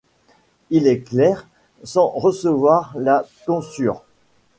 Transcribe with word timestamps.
Il 0.71 0.87
est 0.87 1.01
clerc 1.01 1.47
sans 1.83 2.07
recevoir 2.07 2.91
la 2.97 3.23
tonsure. 3.45 4.01